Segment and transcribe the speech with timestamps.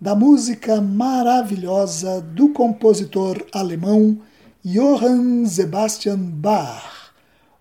[0.00, 4.18] da música maravilhosa do compositor alemão
[4.64, 7.12] Johann Sebastian Bach,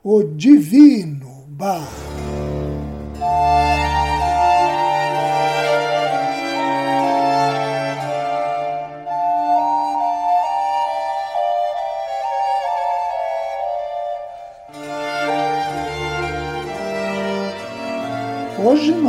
[0.01, 2.28] o Divino Bach.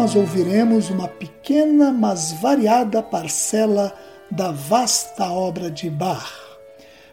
[0.01, 3.93] Nós ouviremos uma pequena, mas variada parcela
[4.31, 6.33] da vasta obra de Bach.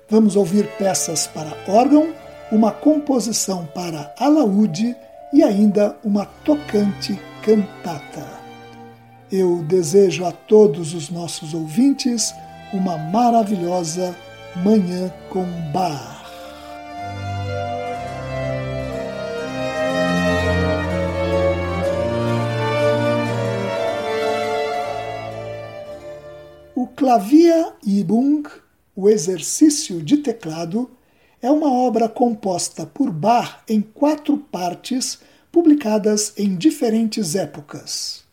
[0.09, 2.13] Vamos ouvir peças para órgão,
[2.49, 4.95] uma composição para alaúde
[5.33, 8.25] e ainda uma tocante cantata.
[9.29, 12.33] Eu desejo a todos os nossos ouvintes
[12.71, 14.15] uma maravilhosa
[14.63, 15.43] Manhã com
[15.73, 16.16] Bach.
[26.97, 28.43] Klavierübung,
[28.95, 30.89] o exercício de teclado,
[31.39, 35.19] é uma obra composta por Bach em quatro partes,
[35.51, 38.23] publicadas em diferentes épocas.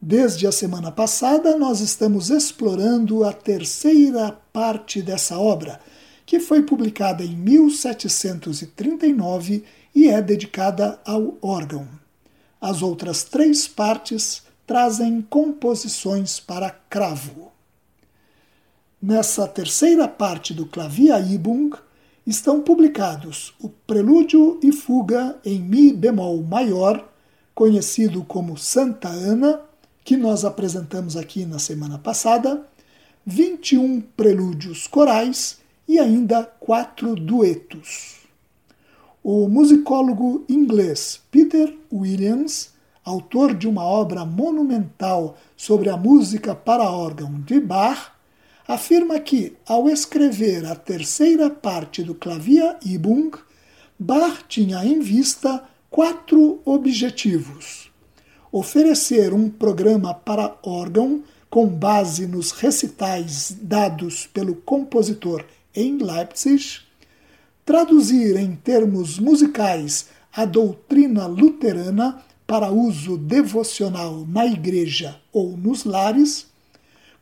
[0.00, 5.78] Desde a semana passada, nós estamos explorando a terceira parte dessa obra,
[6.24, 9.64] que foi publicada em 1739
[9.94, 11.86] e é dedicada ao órgão.
[12.58, 17.51] As outras três partes trazem composições para cravo.
[19.02, 21.72] Nessa terceira parte do Klavierübung
[22.24, 27.10] estão publicados o Prelúdio e Fuga em Mi bemol maior,
[27.52, 29.60] conhecido como Santa Ana,
[30.04, 32.64] que nós apresentamos aqui na semana passada,
[33.26, 35.58] 21 prelúdios corais
[35.88, 38.20] e ainda quatro duetos.
[39.20, 42.70] O musicólogo inglês Peter Williams,
[43.04, 48.11] autor de uma obra monumental sobre a música para órgão de Bach,
[48.72, 53.30] afirma que, ao escrever a terceira parte do Klavierübung,
[53.98, 57.90] Bach tinha em vista quatro objetivos:
[58.50, 65.44] oferecer um programa para órgão com base nos recitais dados pelo compositor
[65.74, 66.80] em Leipzig,
[67.64, 76.51] traduzir em termos musicais a doutrina luterana para uso devocional na igreja ou nos lares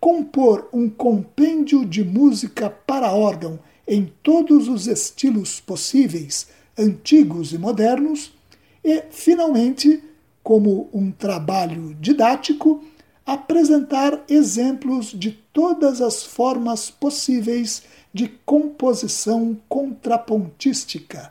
[0.00, 8.33] compor um compêndio de música para órgão em todos os estilos possíveis, antigos e modernos,
[8.83, 10.03] e, finalmente,
[10.43, 12.83] como um trabalho didático,
[13.27, 21.31] apresentar exemplos de todas as formas possíveis de composição contrapontística,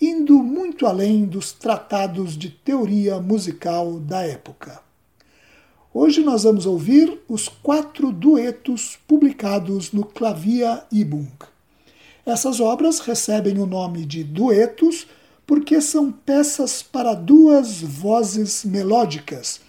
[0.00, 4.85] indo muito além dos tratados de teoria musical da época.
[5.98, 11.32] Hoje nós vamos ouvir os quatro duetos publicados no Clavia Ibung.
[12.26, 15.06] Essas obras recebem o nome de duetos
[15.46, 19.62] porque são peças para duas vozes melódicas,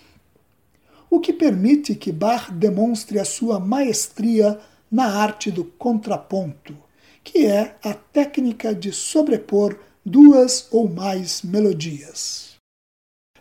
[1.09, 4.59] o que permite que Bach demonstre a sua maestria
[4.91, 6.75] na arte do contraponto,
[7.23, 12.46] que é a técnica de sobrepor duas ou mais melodias.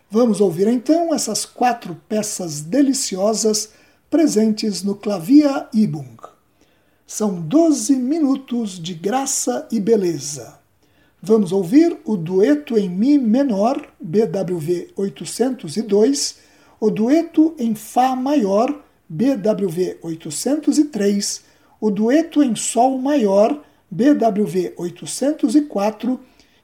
[0.09, 3.71] Vamos ouvir então essas quatro peças deliciosas
[4.09, 6.15] presentes no Clavia Ibung.
[7.05, 10.59] São 12 minutos de graça e beleza.
[11.21, 16.37] Vamos ouvir o dueto em Mi menor, BWV 802,
[16.79, 21.43] o dueto em Fá maior, BWV 803,
[21.81, 23.61] o dueto em Sol maior,
[23.91, 26.17] BWV 804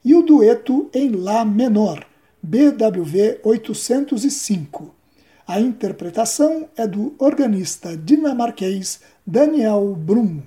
[0.05, 2.05] e o dueto em Lá menor,
[2.43, 4.93] BWV 805.
[5.47, 10.41] A interpretação é do organista dinamarquês Daniel Brum.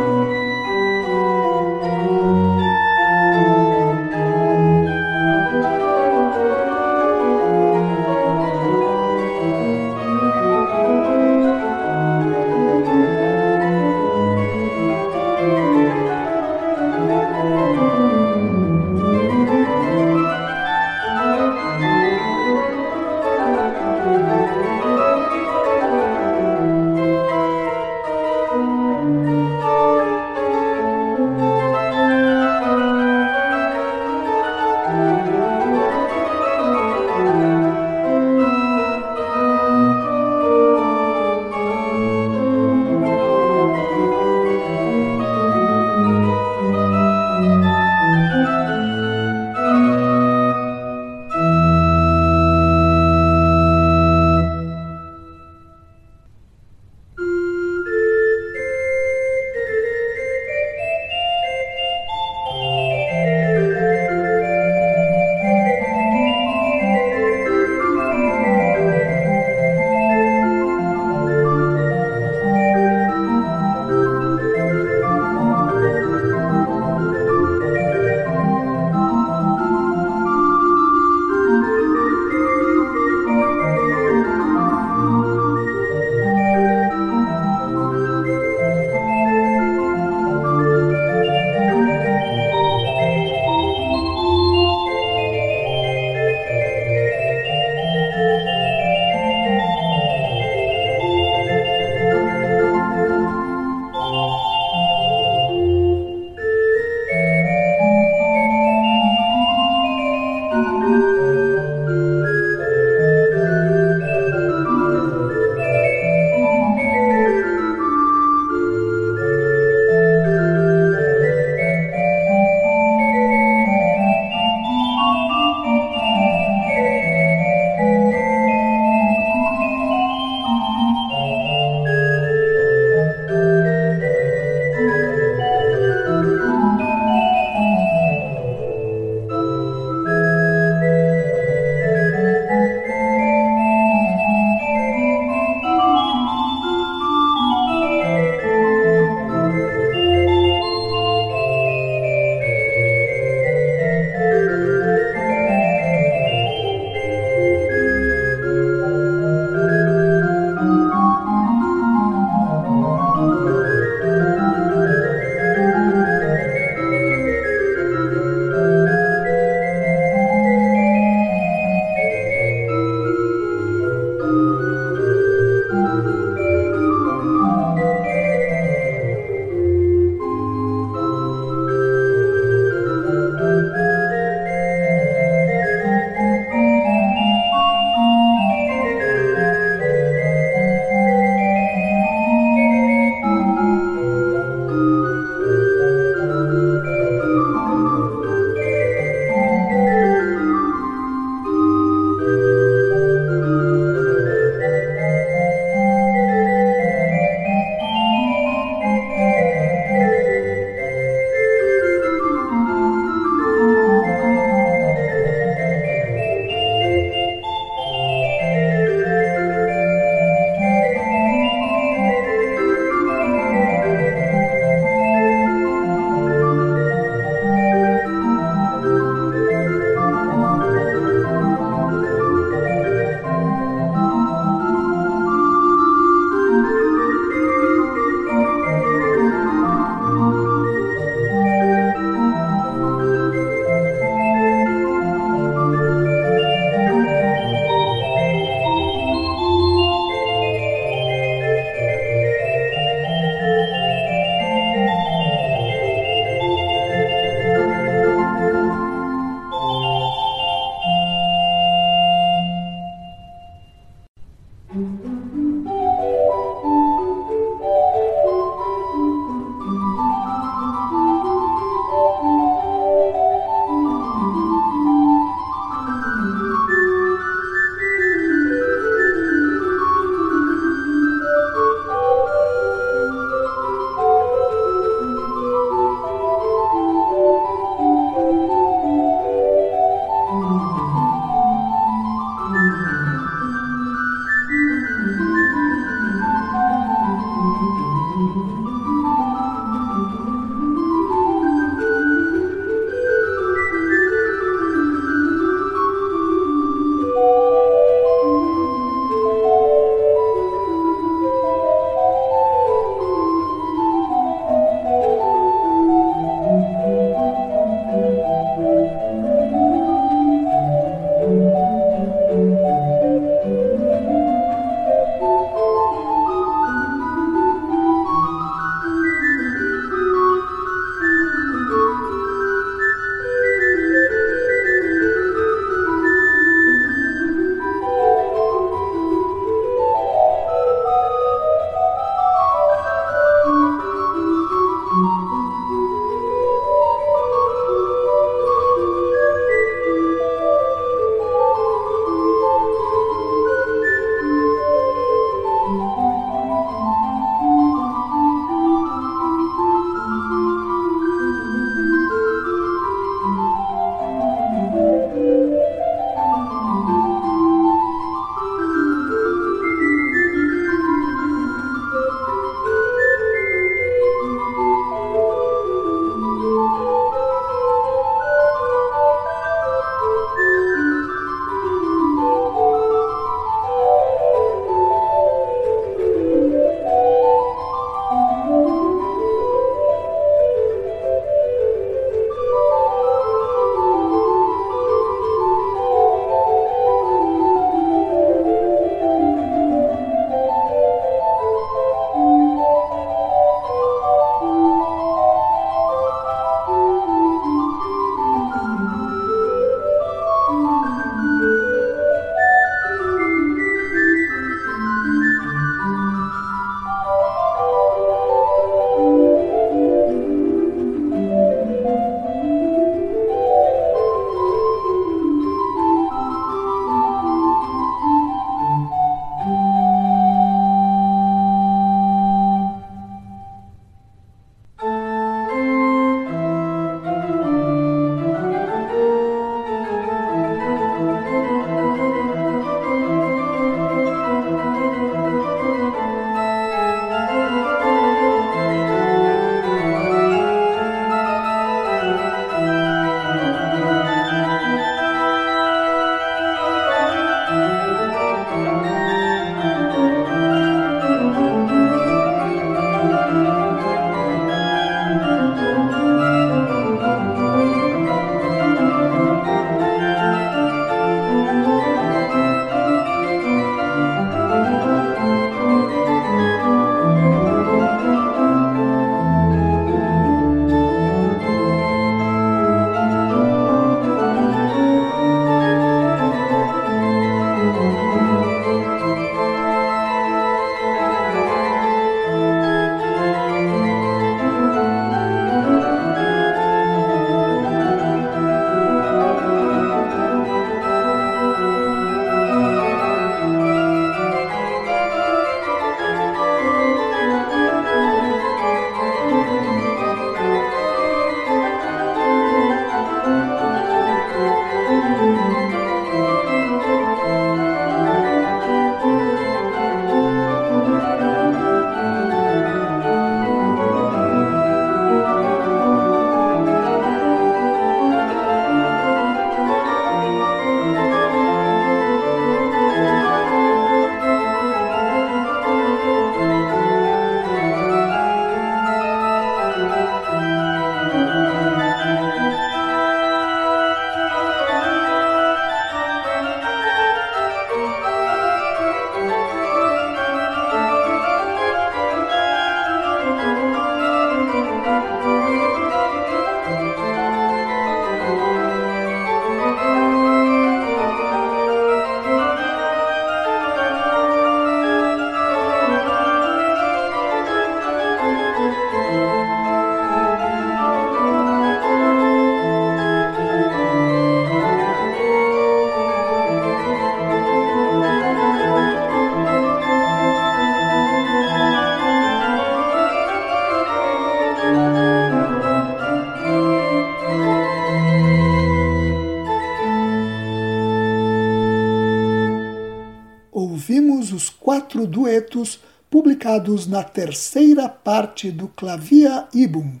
[594.88, 600.00] Quatro duetos publicados na terceira parte do Clavia Übung,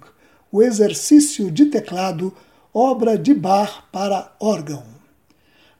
[0.50, 2.32] o exercício de teclado,
[2.72, 4.82] obra de Bach para órgão.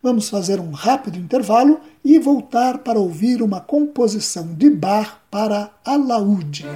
[0.03, 6.67] Vamos fazer um rápido intervalo e voltar para ouvir uma composição de Bach para alaúde.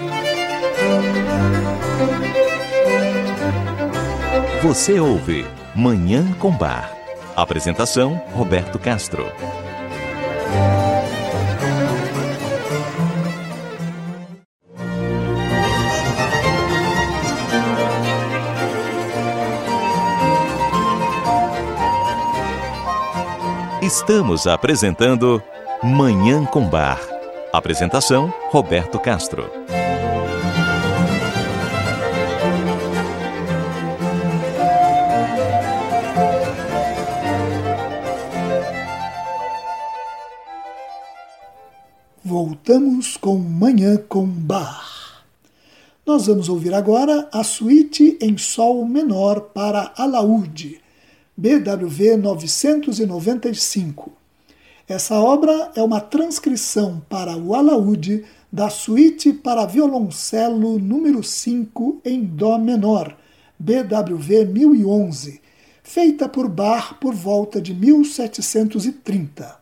[4.62, 5.44] Você ouve
[5.76, 6.96] Manhã com Bar.
[7.36, 9.26] Apresentação Roberto Castro.
[23.92, 25.42] Estamos apresentando
[25.82, 26.98] Manhã com Bar.
[27.52, 29.44] Apresentação Roberto Castro.
[42.24, 45.22] Voltamos com Manhã com Bar.
[46.06, 50.81] Nós vamos ouvir agora a suíte em Sol menor para alaúde,
[51.34, 54.12] BWV 995.
[54.86, 62.22] Essa obra é uma transcrição para o alaúde da suíte para violoncelo número 5 em
[62.22, 63.16] Dó menor,
[63.58, 65.40] BWV 1011,
[65.82, 69.56] feita por Bach por volta de 1730.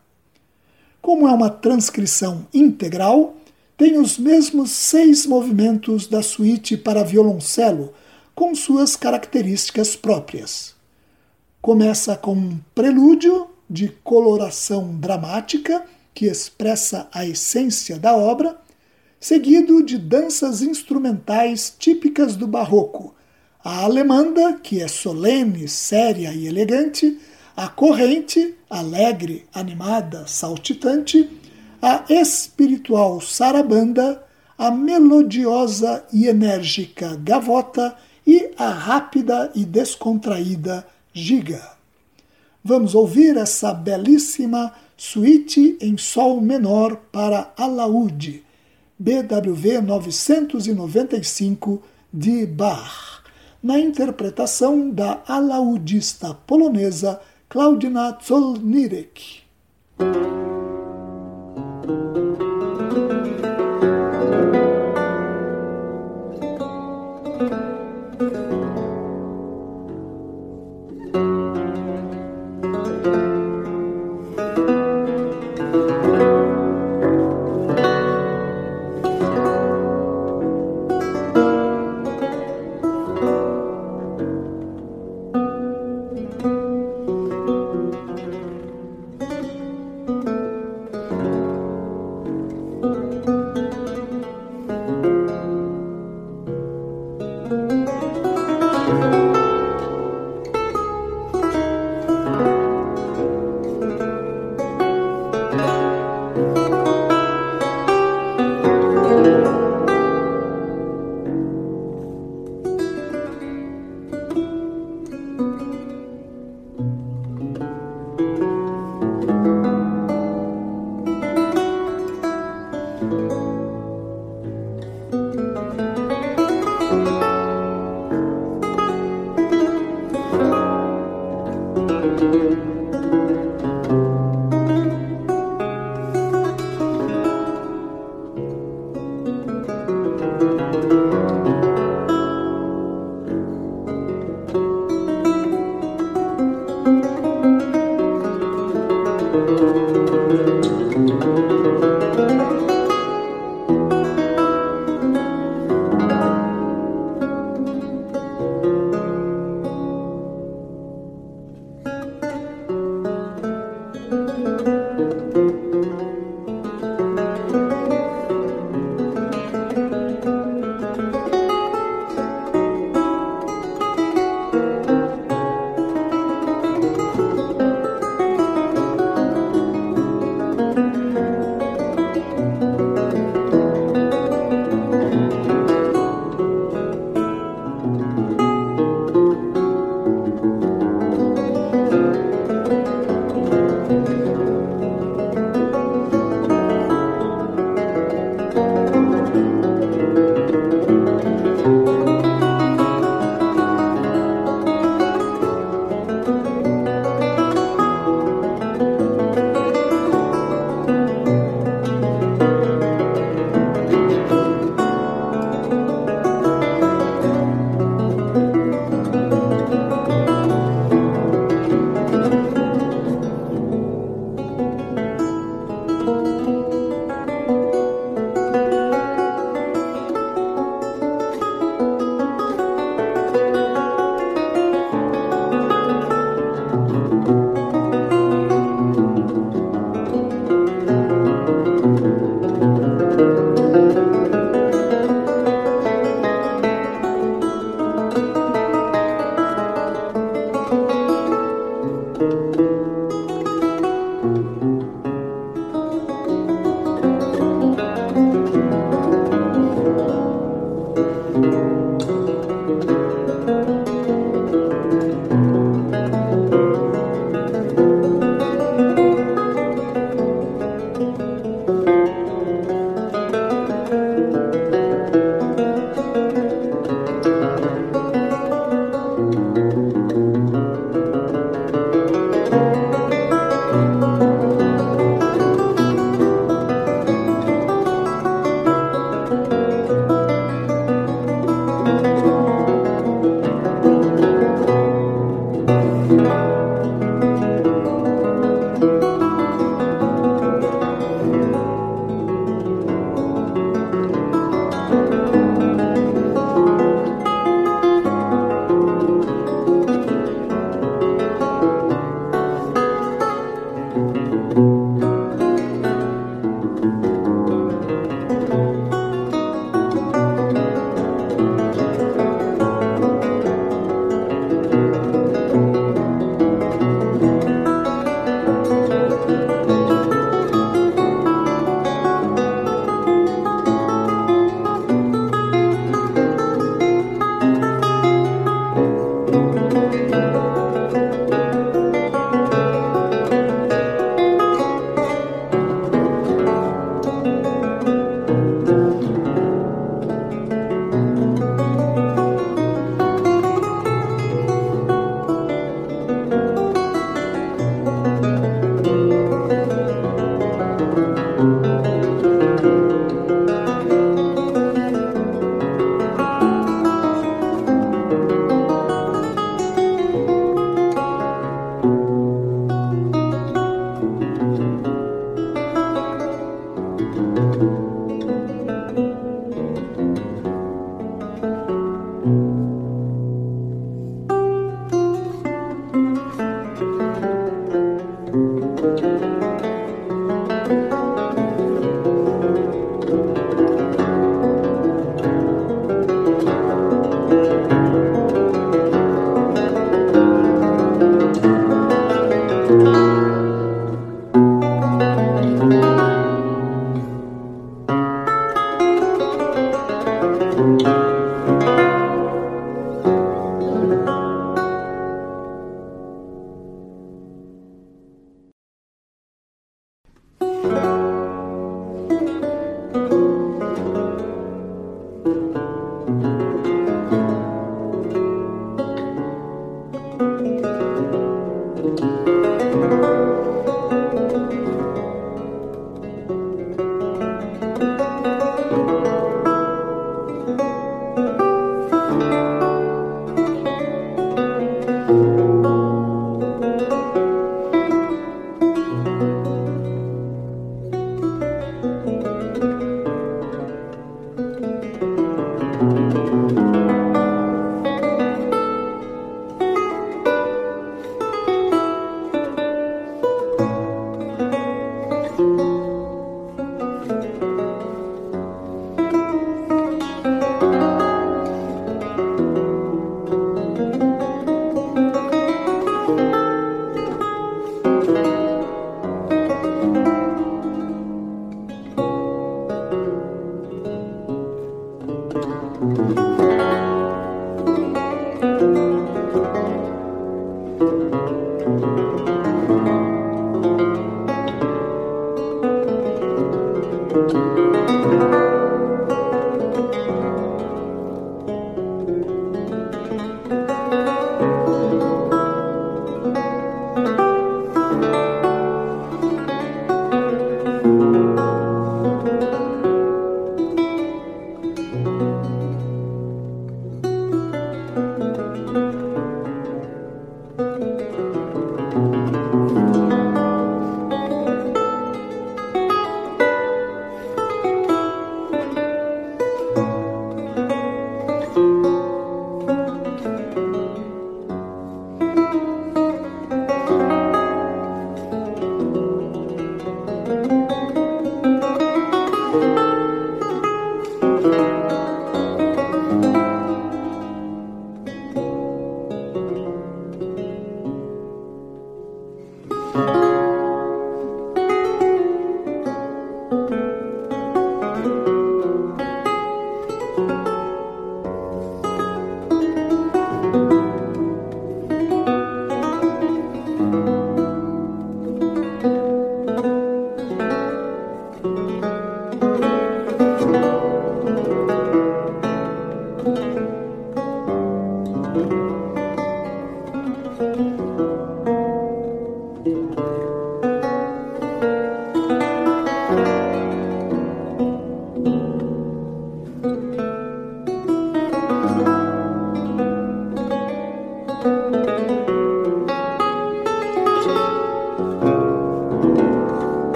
[1.00, 3.36] Como é uma transcrição integral,
[3.76, 7.94] tem os mesmos seis movimentos da suíte para violoncelo,
[8.34, 10.79] com suas características próprias.
[11.60, 18.56] Começa com um prelúdio de coloração dramática, que expressa a essência da obra,
[19.20, 23.14] seguido de danças instrumentais típicas do barroco,
[23.62, 27.20] a alemanda, que é solene, séria e elegante,
[27.54, 31.28] a corrente, alegre, animada, saltitante,
[31.82, 34.24] a espiritual sarabanda,
[34.56, 37.94] a melodiosa e enérgica gavota
[38.26, 41.80] e a rápida e descontraída giga.
[42.62, 48.44] Vamos ouvir essa belíssima suíte em sol menor para alaúde,
[48.98, 53.22] BWV 995 de Bach,
[53.62, 59.40] na interpretação da alaudista polonesa Klaudina Zolnirek.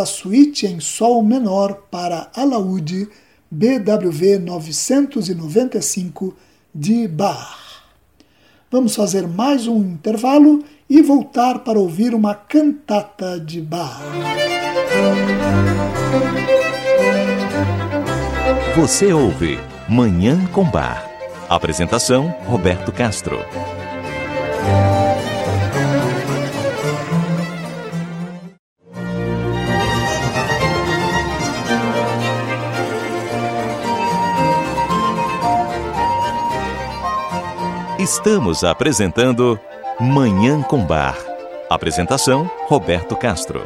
[0.00, 3.08] A suíte em Sol menor para alaúde
[3.50, 6.34] BWV 995
[6.74, 7.84] de Bach.
[8.70, 14.00] Vamos fazer mais um intervalo e voltar para ouvir uma cantata de Bach.
[18.76, 21.08] Você ouve Manhã com Bar.
[21.48, 23.38] Apresentação Roberto Castro.
[38.02, 39.60] Estamos apresentando
[40.00, 41.18] Manhã com Bar.
[41.68, 43.60] Apresentação Roberto Castro.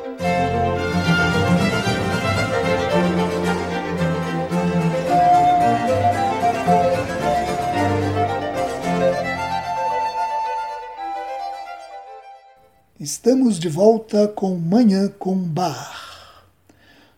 [12.99, 16.45] Estamos de volta com Manhã com Bar.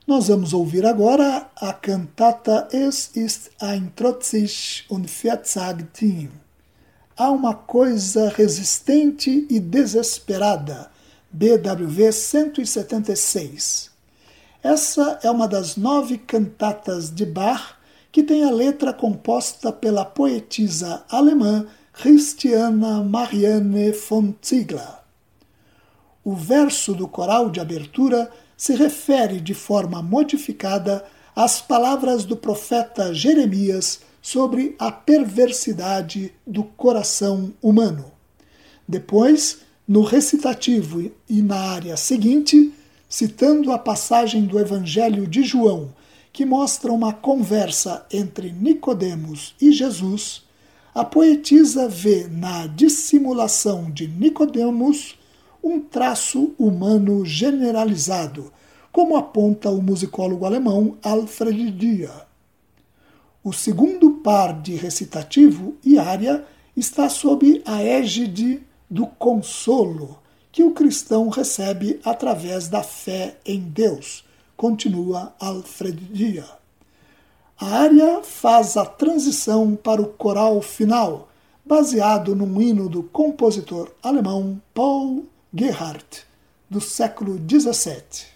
[0.07, 6.29] Nós vamos ouvir agora a cantata Es ist ein trotzig und verzagtim
[7.17, 10.91] há uma coisa resistente e desesperada.
[11.33, 13.91] BWV 176.
[14.63, 17.77] Essa é uma das nove cantatas de Bach
[18.13, 24.99] que tem a letra composta pela poetisa alemã Christiana Marianne von Ziegler.
[26.25, 31.05] O verso do coral de abertura se refere de forma modificada
[31.35, 38.07] às palavras do profeta Jeremias sobre a perversidade do coração humano.
[38.89, 42.75] Depois, no recitativo e na área seguinte,
[43.09, 45.95] citando a passagem do Evangelho de João,
[46.33, 50.43] que mostra uma conversa entre Nicodemos e Jesus,
[50.93, 55.17] a poetisa vê na dissimulação de Nicodemos
[55.63, 58.53] um traço humano generalizado,
[58.91, 62.27] como aponta o musicólogo alemão Alfred Dier.
[63.47, 66.45] O segundo par de recitativo e área
[66.77, 70.19] está sob a égide do consolo
[70.51, 74.25] que o cristão recebe através da fé em Deus,
[74.57, 76.45] continua Alfred Dia.
[77.57, 81.29] A área faz a transição para o coral final,
[81.65, 85.25] baseado num hino do compositor alemão Paul
[85.55, 86.27] Gerhardt,
[86.69, 88.27] do século XVII.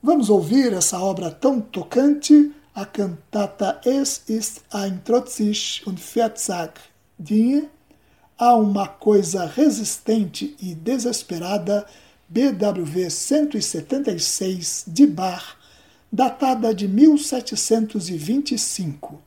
[0.00, 6.78] Vamos ouvir essa obra tão tocante a cantata Es ist ein trotzig und verzag
[7.18, 7.68] Dinge,
[8.36, 11.84] há uma coisa resistente e desesperada,
[12.28, 15.56] BWV 176 de Bach,
[16.12, 19.20] datada de 1725.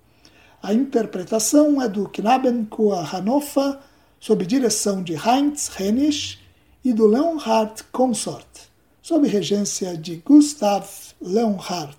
[0.64, 3.80] A interpretação é do Knabenchor Hannover,
[4.18, 6.40] sob direção de Heinz Hennisch,
[6.86, 8.48] e do Leonhard Consort,
[9.02, 10.88] sob regência de Gustav
[11.20, 11.98] Leonhard.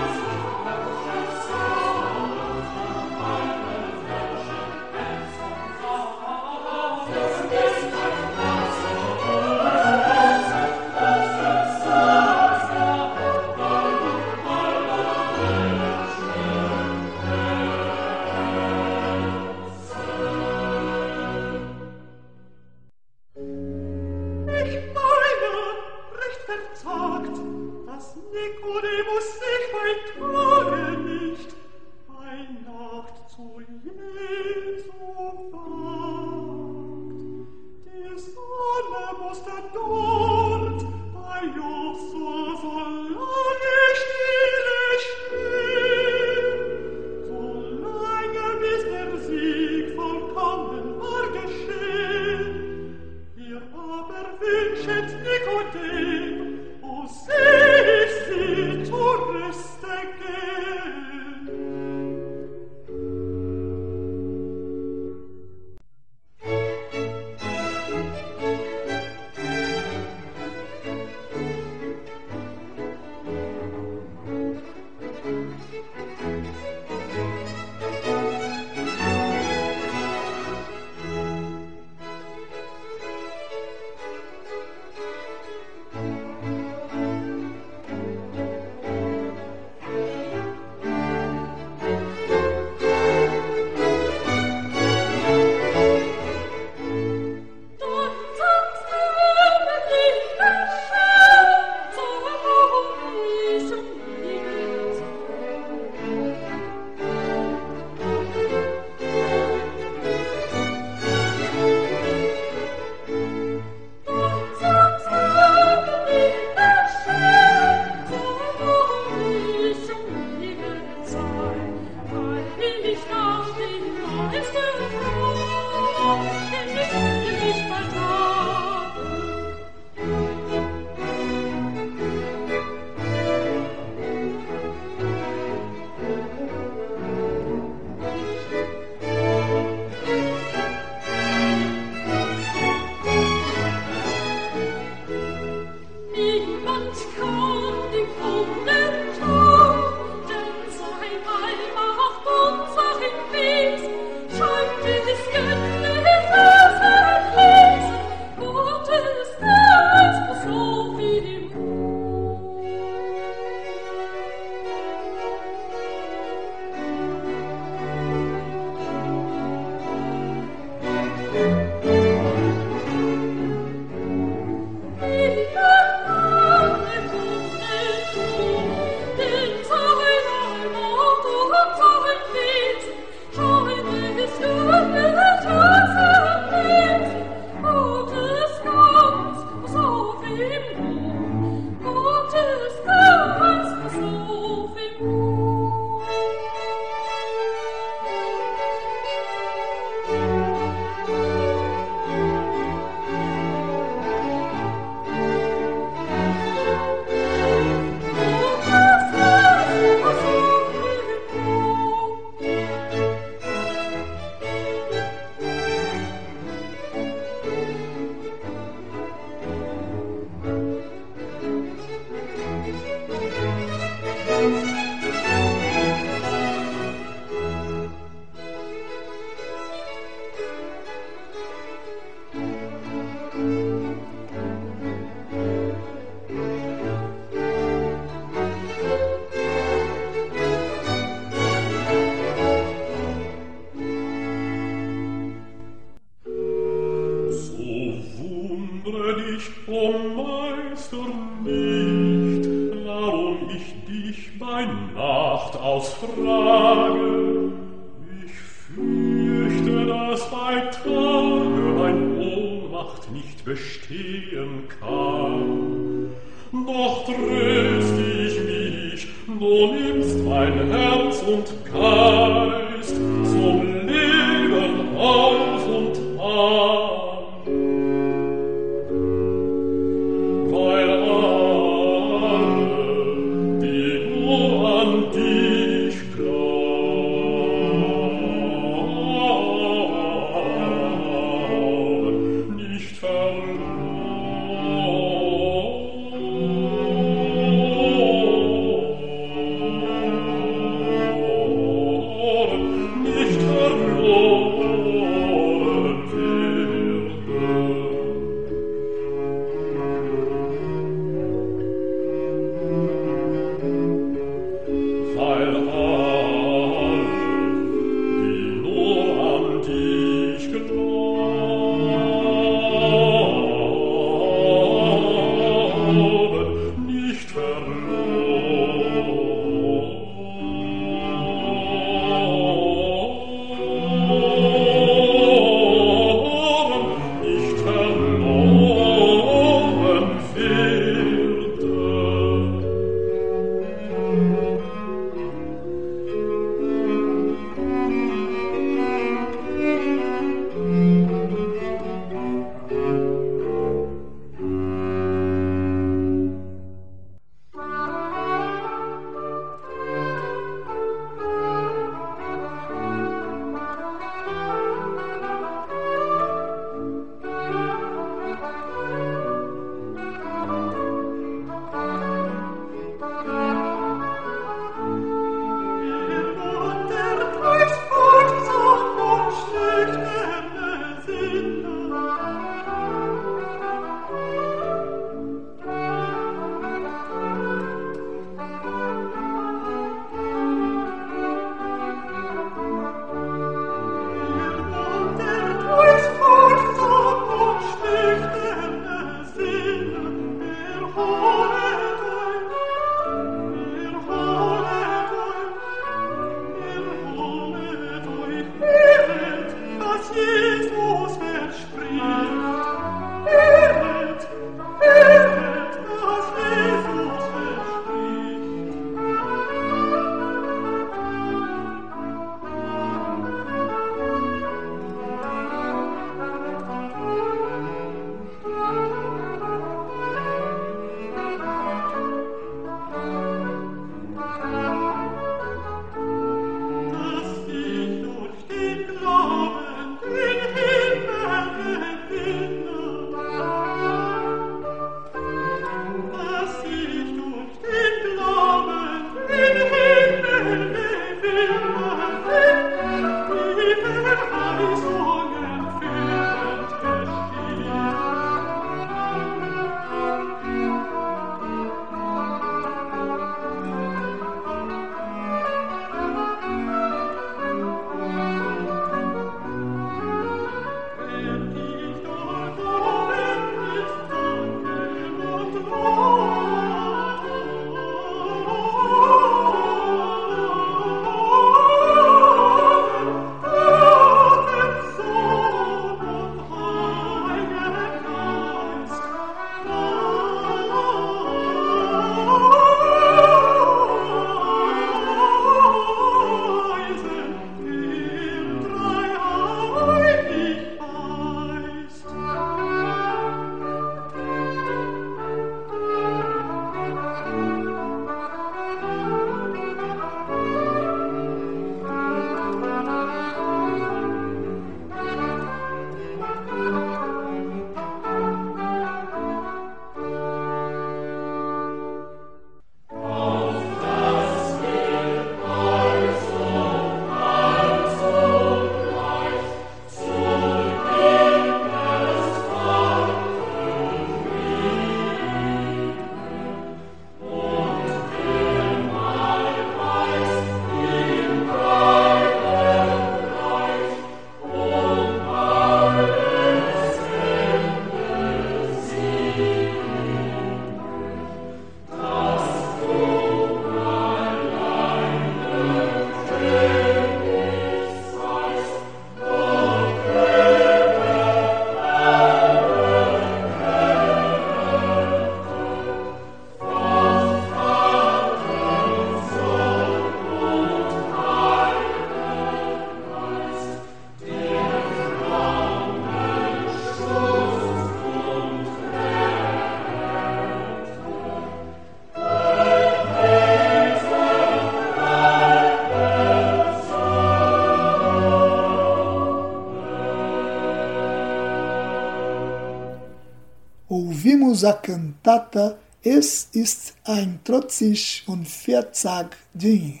[594.48, 600.00] Ouvimos a cantata Es ist ein trotzig und vierzag Ding.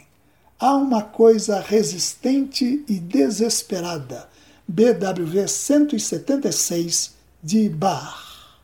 [0.58, 4.28] Há uma coisa resistente e desesperada.
[4.66, 8.58] BWV 176 de Bach.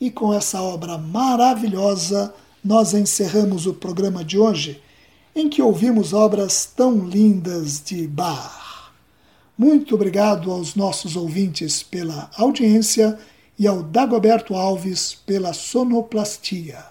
[0.00, 4.82] E com essa obra maravilhosa, nós encerramos o programa de hoje,
[5.34, 8.92] em que ouvimos obras tão lindas de Bach.
[9.56, 13.18] Muito obrigado aos nossos ouvintes pela audiência
[13.58, 16.84] e ao Dagoberto Alves pela sonoplastia.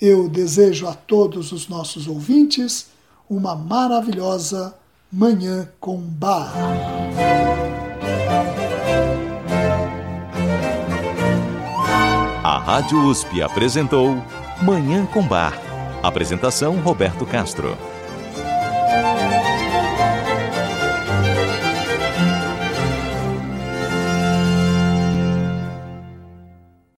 [0.00, 2.88] Eu desejo a todos os nossos ouvintes
[3.28, 4.74] uma maravilhosa
[5.10, 6.52] Manhã com Bar.
[12.44, 14.16] A Rádio USP apresentou
[14.62, 15.58] Manhã com Bar.
[16.02, 17.76] Apresentação Roberto Castro.